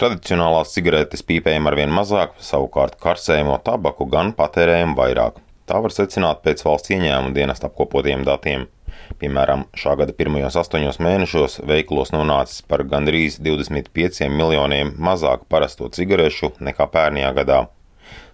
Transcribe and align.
Tradicionālās 0.00 0.70
cigaretes 0.72 1.20
pīpējam 1.28 1.66
arvien 1.68 1.90
mazāk, 1.92 2.30
savukārt 2.40 2.94
karsējumu 3.02 3.58
tabaku 3.60 4.06
gan 4.08 4.30
patērējam 4.38 4.94
vairāk. 4.96 5.42
Tā 5.68 5.76
var 5.84 5.92
secināt 5.92 6.40
pēc 6.40 6.62
valsts 6.64 6.94
ieņēmuma 6.94 7.34
dienesta 7.36 7.68
apkopotiem 7.68 8.24
datiem. 8.24 8.64
Piemēram, 9.20 9.66
šā 9.76 9.98
gada 10.00 10.14
pirmajos 10.16 10.56
astoņos 10.62 11.02
mēnešos 11.04 11.58
veikalos 11.68 12.14
nonācis 12.14 12.64
par 12.64 12.86
gandrīz 12.88 13.36
25 13.44 14.32
miljoniem 14.32 14.94
mazāk 14.96 15.44
parasto 15.52 15.90
cigarešu 15.92 16.54
nekā 16.64 16.88
pērnajā 16.96 17.34
gadā. 17.42 17.60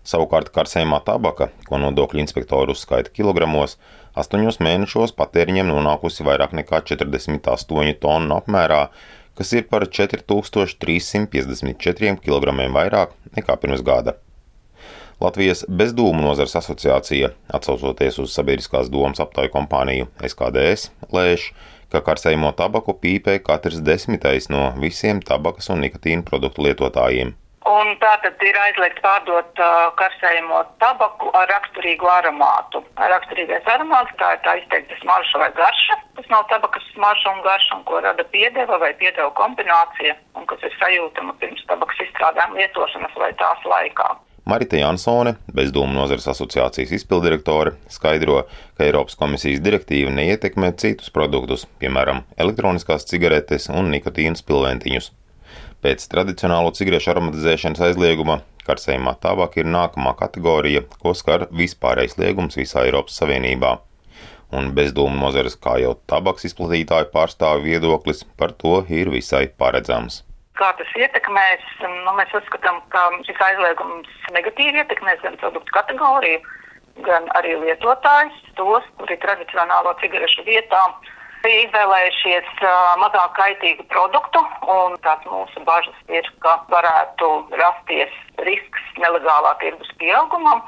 Savukārt 0.06 0.54
karsējumā 0.54 1.02
tabaka, 1.02 1.50
ko 1.66 1.82
nodokļu 1.82 2.22
inspektori 2.22 2.78
uzskaita 2.78 3.10
kilogramos, 3.10 3.74
astoņos 4.14 4.62
mēnešos 4.62 5.18
patēriņiem 5.18 5.74
nonākusi 5.74 6.30
vairāk 6.30 6.54
nekā 6.62 6.84
48 6.94 7.98
tonu 8.06 8.38
apmērā, 8.38 8.84
kas 9.36 9.52
ir 9.52 9.62
par 9.70 9.86
4354 9.86 12.16
kg 12.24 12.46
vairāk 12.76 13.10
nekā 13.36 13.56
pirms 13.62 13.82
gada. 13.86 14.12
Latvijas 15.20 15.64
bezdūmu 15.68 16.20
nozars 16.20 16.56
asociācija, 16.60 17.30
atsaucoties 17.56 18.18
uz 18.20 18.34
sabiedriskās 18.36 18.90
domas 18.92 19.20
aptauju 19.24 19.48
kompāniju 19.54 20.04
SKDS, 20.28 20.90
lēš, 21.08 21.54
ka 21.88 22.04
karsējumu 22.04 22.52
tabaku 22.58 22.92
pīpē 23.00 23.38
katrs 23.46 23.80
desmitais 23.80 24.50
no 24.52 24.74
visiem 24.82 25.22
tabakas 25.24 25.70
un 25.72 25.80
nikotīna 25.86 26.22
produktu 26.26 26.66
lietotājiem. 26.66 27.32
Un 27.66 27.88
tā 27.98 28.12
tad 28.22 28.42
ir 28.46 28.56
aizliegts 28.62 29.02
pārdot 29.02 29.58
uh, 29.58 29.88
karsējumu 29.98 30.60
tabaku 30.82 31.32
ar 31.34 31.48
raksturīgu 31.50 32.06
aromātu. 32.06 32.84
Raksturīgais 33.00 33.66
aromāts 33.72 34.14
tā 34.20 34.36
ir 34.36 34.44
tā 34.44 34.54
izteikta 34.60 34.98
smarža 35.00 35.40
vai 35.42 35.48
garša. 35.56 35.96
Tas 36.20 36.30
nav 36.30 36.46
tabakas 36.52 36.86
smarža 36.92 37.32
un 37.34 37.42
garša, 37.48 37.80
un 37.80 37.82
ko 37.88 37.98
rada 38.06 38.28
piedeva 38.30 38.78
vai 38.84 38.92
piedeva 39.00 39.32
kombinācija, 39.40 40.14
un 40.38 40.46
kas 40.46 40.62
ir 40.62 40.78
sajūtama 40.78 41.34
pirms 41.42 41.66
tabakas 41.66 42.06
izstrādājuma 42.06 42.62
lietošanas 42.62 43.18
vai 43.18 43.32
tās 43.42 43.66
laikā. 43.74 44.08
Marita 44.46 44.78
Jansone, 44.78 45.32
bezdūmu 45.50 45.90
nozares 45.90 46.28
asociācijas 46.30 46.92
izpildirektore, 47.00 47.74
skaidro, 47.90 48.44
ka 48.78 48.86
Eiropas 48.86 49.18
komisijas 49.18 49.58
direktīva 49.58 50.14
neietekmē 50.14 50.70
citus 50.78 51.10
produktus, 51.10 51.66
piemēram, 51.82 52.22
elektroniskās 52.38 53.10
cigaretes 53.10 53.66
un 53.74 53.90
nikotīna 53.90 54.38
spilventiņus. 54.38 55.10
Pēc 55.84 56.06
tradicionālo 56.12 56.70
cigarešu 56.76 57.12
aromatizēšanas 57.12 57.82
aizlieguma 57.88 58.40
karsējumā 58.66 59.12
tabaka 59.22 59.60
ir 59.60 59.68
nākamā 59.70 60.14
kategorija, 60.18 60.82
ko 61.02 61.12
skar 61.14 61.46
vispārējais 61.54 62.16
liegums 62.20 62.56
visā 62.58 62.86
Eiropas 62.86 63.18
Savienībā. 63.20 63.76
Un 64.56 64.70
bezdūmu 64.78 65.18
nozares 65.18 65.56
kā 65.58 65.76
jau 65.82 65.96
tabaks 66.10 66.46
izplatītāju 66.48 67.10
pārstāvi 67.14 67.72
viedoklis 67.72 68.22
par 68.40 68.54
to 68.62 68.78
ir 68.88 69.10
visai 69.12 69.46
paredzams. 69.62 70.22
Kā 70.56 70.70
tas 70.78 70.92
ietekmēs? 70.96 71.64
Nu, 71.82 72.14
mēs 72.16 72.32
uzskatām, 72.38 72.78
ka 72.94 73.02
šis 73.26 73.42
aizliegums 73.48 74.08
negatīvi 74.32 74.80
ietekmēs 74.80 75.20
gan 75.26 75.36
produktu 75.42 75.74
kategoriju, 75.76 76.40
gan 77.04 77.28
arī 77.36 77.58
lietotājus, 77.60 78.38
tos, 78.56 78.86
kuri 78.96 79.18
tradicionālo 79.20 79.92
cigarešu 80.00 80.46
vietā 80.46 80.80
bija 81.46 81.66
izvēlējušies 81.66 82.48
mazāk 83.00 83.34
kaitīgu 83.38 83.86
produktu, 83.92 84.42
un 84.72 84.96
tās 85.06 85.22
mūsu 85.30 85.62
bažas 85.68 85.98
ir, 86.10 86.26
ka 86.42 86.58
varētu 86.72 87.30
rasties 87.60 88.14
risks 88.48 88.88
nelegālā 89.02 89.54
tirgus 89.62 89.92
pieaugumam, 90.00 90.64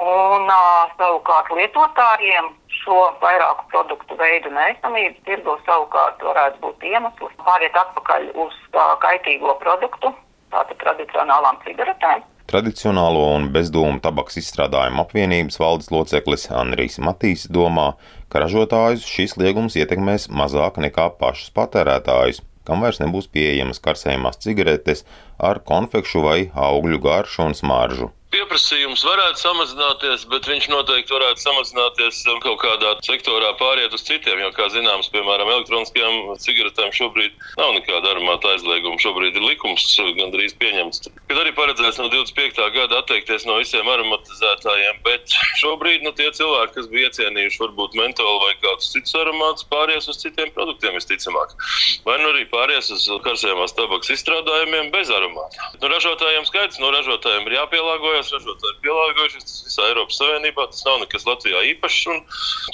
un 0.00 0.52
savukārt 0.98 1.52
lietotājiem 1.58 2.50
šo 2.80 3.00
vairāku 3.22 3.68
produktu 3.72 4.16
veidu 4.18 4.52
neesamību 4.56 5.26
tirgu 5.28 5.58
savukārt 5.68 6.22
varētu 6.24 6.62
būt 6.64 6.86
iemesls 6.90 7.40
pāriet 7.44 7.76
atpakaļ 7.84 8.30
uz 8.46 8.60
kaitīgo 9.04 9.58
produktu, 9.62 10.14
tātad 10.54 10.80
tradicionālām 10.82 11.60
cigaretēm. 11.66 12.24
Tradicionālo 12.44 13.22
un 13.34 13.46
bezdūmu 13.54 14.02
tabaks 14.04 14.36
izstrādājumu 14.36 15.00
apvienības 15.06 15.56
valdes 15.62 15.88
loceklis 15.94 16.50
Andrijs 16.52 16.98
Matīs 17.00 17.46
domā, 17.48 17.94
ka 18.34 18.42
ražotājus 18.42 19.06
šis 19.06 19.36
liegums 19.38 19.76
ietekmēs 19.78 20.26
mazāk 20.26 20.80
nekā 20.82 21.04
pašus 21.20 21.52
patērētājus, 21.54 22.40
kam 22.66 22.82
vairs 22.82 22.98
nebūs 22.98 23.28
pieejamas 23.30 23.78
karsējumās 23.84 24.40
cigaretes 24.42 25.04
ar 25.38 25.62
konfekšu 25.62 26.24
vai 26.26 26.38
augļu 26.66 26.98
garšu 27.06 27.46
un 27.46 27.54
smaržu 27.54 28.10
pieprasījums 28.44 29.02
varētu 29.06 29.40
samazināties, 29.40 30.24
bet 30.28 30.46
viņš 30.48 30.66
noteikti 30.68 31.14
varētu 31.14 31.40
samazināties 31.40 32.18
um, 32.28 32.40
kaut 32.44 32.58
kādā 32.60 32.92
sektorā, 33.06 33.54
pāriet 33.56 33.94
uz 33.96 34.04
citiem. 34.04 34.42
Jo, 34.42 34.50
kā 34.52 34.66
zināms, 34.72 35.08
piemēram, 35.14 35.48
elektroniskajām 35.54 36.34
cigaretēm 36.42 36.92
šobrīd 36.92 37.32
nav 37.56 37.72
nekāda 37.78 38.12
aromāta 38.12 38.52
aizlieguma. 38.52 39.00
Šobrīd 39.00 39.38
ir 39.38 39.46
likums 39.48 39.86
gandrīz 40.18 40.56
pieņemts, 40.60 41.08
kad 41.30 41.40
arī 41.40 41.54
paredzēts 41.56 42.00
no 42.02 42.10
25. 42.12 42.60
gada 42.76 43.00
atteikties 43.00 43.46
no 43.48 43.56
visiem 43.62 43.88
aromatizētājiem. 43.88 45.00
Bet 45.08 45.32
šobrīd 45.62 46.04
nu, 46.04 46.12
tie 46.12 46.28
cilvēki, 46.36 46.76
kas 46.76 46.90
bija 46.92 47.08
iecienījuši 47.08 47.62
varbūt 47.64 47.96
mentolu 48.00 48.42
vai 48.44 48.52
kādus 48.60 48.92
citus 48.92 49.16
aromātus, 49.22 49.68
pāries 49.72 50.10
uz 50.12 50.20
citiem 50.20 50.52
produktiem 50.52 50.98
visticamāk. 50.98 51.56
Vai 52.04 52.18
nu 52.20 52.34
arī 52.34 52.44
pāries 52.52 52.92
uz 52.92 53.08
karsējumās 53.24 53.76
tabaks 53.78 54.12
izstrādājumiem 54.12 54.92
bez 54.92 55.08
aromāta. 55.14 55.72
Nu, 55.80 55.88
ražotājiem 55.88 56.44
skaidrs, 56.48 56.82
no 56.82 56.92
ražotājiem 56.92 57.48
ir 57.48 57.58
jāpielāgojas 57.62 58.33
ir 58.40 58.80
pielāgojušies. 58.84 59.46
Tas 59.46 59.62
visā 59.68 59.86
Eiropas 59.90 60.18
Savienībā 60.18 60.66
tas 60.72 60.82
nav 60.88 60.98
nekas 61.04 61.28
Latvijā 61.28 61.62
īpašs, 61.74 62.00
un 62.14 62.20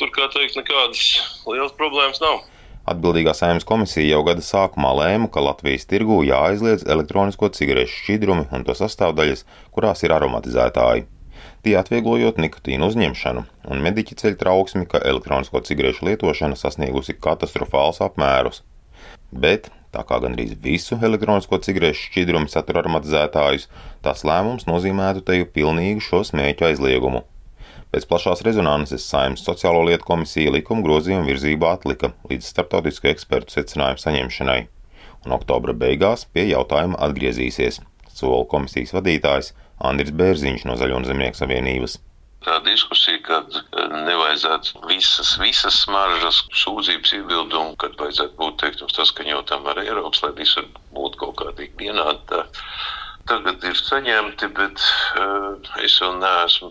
tur, 0.00 0.12
kā 0.14 0.30
teikt, 0.32 0.56
nekādas 0.60 1.04
lielas 1.44 1.76
problēmas 1.76 2.22
nav. 2.24 2.40
Atbildīgā 2.90 3.34
saimnes 3.36 3.66
komisija 3.68 4.08
jau 4.08 4.22
gada 4.26 4.42
sākumā 4.42 4.90
lēma, 4.96 5.28
ka 5.30 5.42
Latvijas 5.44 5.84
tirgū 5.90 6.22
jāaizliedz 6.26 6.86
elektronisko 6.90 7.50
cigarešu 7.54 7.98
šķidrumi 8.02 8.48
un 8.56 8.64
to 8.66 8.74
sastāvdaļas, 8.78 9.44
kurās 9.74 10.02
ir 10.06 10.14
aromatizētāji. 10.16 11.06
Tie 11.60 11.74
atvieglojot 11.76 12.40
nikotīnu 12.40 12.88
uzņemšanu, 12.88 13.44
un 13.70 13.84
mediķi 13.84 14.16
ceļ 14.22 14.38
trauksmi, 14.40 14.86
ka 14.88 15.02
elektronisko 15.12 15.60
cigarešu 15.68 16.08
lietošana 16.08 16.56
sasniegusi 16.56 17.18
katastrofāls 17.20 18.00
apmērus. 18.04 18.62
Bet 19.30 19.68
Tā 19.90 20.04
kā 20.06 20.20
gandrīz 20.22 20.54
visu 20.62 20.98
elektronisko 21.02 21.58
cigarešu 21.66 22.04
šķidrumu 22.10 22.50
satura 22.50 22.84
aromatizētājus, 22.84 23.66
tās 24.04 24.22
lēmums 24.28 24.68
nozīmētu 24.68 25.24
teju 25.26 25.48
pilnīgu 25.56 26.04
šo 26.06 26.20
smēķu 26.28 26.68
aizliegumu. 26.68 27.24
Pēc 27.90 28.06
plašās 28.06 28.44
rezonanses 28.46 29.08
Saimnes 29.10 29.42
sociālo 29.42 29.80
lietu 29.88 30.06
komisija 30.06 30.52
likuma 30.54 30.84
grozījumu 30.86 31.26
virzību 31.26 31.66
atlika 31.66 32.12
līdz 32.30 32.52
starptautisku 32.52 33.10
ekspertu 33.10 33.56
secinājumu 33.56 34.02
saņemšanai, 34.04 34.60
un 35.26 35.34
oktobra 35.34 35.74
beigās 35.74 36.22
pie 36.30 36.46
jautājuma 36.52 37.00
atgriezīsies, 37.08 37.80
sola 38.14 38.44
komisijas 38.54 38.94
vadītājs 38.94 39.50
Andris 39.90 40.14
Bērziņš 40.14 40.68
no 40.70 40.78
Zaļo 40.78 41.00
un 41.00 41.10
Zemnieku 41.10 41.40
savienības 41.42 41.98
tā 42.44 42.58
diskusija, 42.64 43.20
ka 43.26 43.40
eh, 43.44 43.90
nevajadzētu 44.08 44.84
visas, 44.88 45.34
visas 45.42 45.82
smaržas, 45.84 46.42
sūdzības, 46.62 47.16
iebildumu, 47.18 47.76
kad 47.80 47.98
vajadzētu 48.00 48.36
būt 48.40 48.62
teiktum, 48.62 48.92
saskaņotam 48.94 49.68
ar 49.70 49.82
Eiropas, 49.84 50.24
lai 50.24 50.32
visur 50.38 50.66
būtu 50.96 51.24
kaut 51.24 51.38
kādīgi 51.42 51.76
vienādi. 51.84 52.44
Tagad 53.28 53.62
ir 53.68 53.76
saņemti, 53.76 54.48
bet 54.56 54.80
uh, 55.20 55.52
es 55.84 55.98
vēl 56.02 56.16
neesmu 56.18 56.70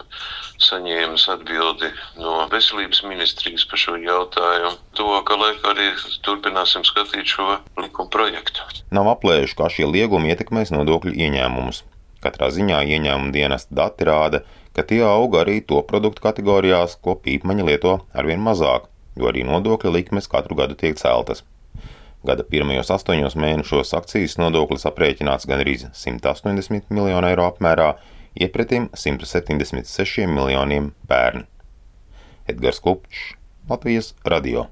saņēmis 0.60 1.28
atbildi 1.32 1.92
no 2.20 2.34
veselības 2.52 3.04
ministrijas 3.08 3.64
par 3.70 3.80
šo 3.80 3.96
jautājumu. 4.02 4.74
Tuvākā 4.98 5.38
laikā 5.40 5.72
arī 5.72 5.88
turpināsim 6.26 6.84
skatīt 6.88 7.30
šo 7.32 7.62
likuma 7.80 8.12
projektu. 8.12 8.66
Nav 8.92 9.08
aplēšu, 9.14 9.56
kā 9.62 9.70
šie 9.72 9.88
liegumi 9.88 10.34
ietekmēs 10.34 10.74
nodokļu 10.76 11.16
ieņēmumus. 11.16 11.86
Katrā 12.26 12.50
ziņā 12.52 12.82
ieņēmuma 12.98 13.32
dienesta 13.32 13.80
dati 13.80 14.10
rāda, 14.10 14.42
ka 14.44 14.59
tie 14.90 15.02
aug 15.06 15.36
arī 15.40 15.60
to 15.66 15.82
produktu 15.88 16.24
kategorijās, 16.24 16.98
ko 17.02 17.16
pīpmaņi 17.20 17.66
lieto 17.72 17.96
arvien 18.14 18.42
mazāk, 18.44 18.88
jo 19.18 19.30
arī 19.32 19.44
nodokļa 19.48 19.94
likmes 19.96 20.30
katru 20.32 20.58
gadu 20.60 20.78
tiek 20.80 21.00
celtas. 21.00 21.44
Gada 22.26 22.44
pirmajos 22.44 22.92
astoņos 22.92 23.38
mēnešos 23.40 23.94
akcijas 23.96 24.38
nodoklis 24.42 24.86
aprēķināts 24.90 25.48
gan 25.50 25.64
arī 25.64 25.78
180 25.82 26.92
miljonu 26.92 27.32
eiro 27.32 27.48
apmērā, 27.48 27.94
iepretim 28.36 28.90
176 28.94 30.28
miljoniem 30.28 30.92
pērn. 31.10 31.48
Edgars 32.50 32.84
Kupčs, 32.84 33.34
Latvijas 33.70 34.14
radio. 34.26 34.70